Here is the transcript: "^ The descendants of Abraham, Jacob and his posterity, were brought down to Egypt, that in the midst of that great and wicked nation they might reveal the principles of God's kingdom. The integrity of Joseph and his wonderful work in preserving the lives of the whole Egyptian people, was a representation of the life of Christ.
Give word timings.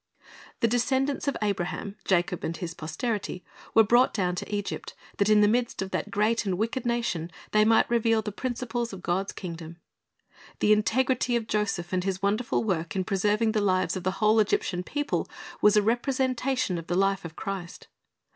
"^ 0.19 0.23
The 0.61 0.67
descendants 0.67 1.27
of 1.27 1.37
Abraham, 1.43 1.95
Jacob 2.05 2.43
and 2.43 2.57
his 2.57 2.73
posterity, 2.73 3.45
were 3.75 3.83
brought 3.83 4.15
down 4.15 4.33
to 4.37 4.51
Egypt, 4.51 4.95
that 5.17 5.29
in 5.29 5.41
the 5.41 5.47
midst 5.47 5.79
of 5.83 5.91
that 5.91 6.09
great 6.09 6.43
and 6.43 6.57
wicked 6.57 6.87
nation 6.87 7.29
they 7.51 7.63
might 7.63 7.87
reveal 7.87 8.23
the 8.23 8.31
principles 8.31 8.93
of 8.93 9.03
God's 9.03 9.31
kingdom. 9.31 9.77
The 10.57 10.73
integrity 10.73 11.35
of 11.35 11.45
Joseph 11.45 11.93
and 11.93 12.03
his 12.03 12.19
wonderful 12.19 12.63
work 12.63 12.95
in 12.95 13.03
preserving 13.03 13.51
the 13.51 13.61
lives 13.61 13.95
of 13.95 14.03
the 14.03 14.13
whole 14.17 14.39
Egyptian 14.39 14.81
people, 14.81 15.29
was 15.61 15.77
a 15.77 15.83
representation 15.83 16.79
of 16.79 16.87
the 16.87 16.95
life 16.97 17.23
of 17.23 17.35
Christ. 17.35 17.87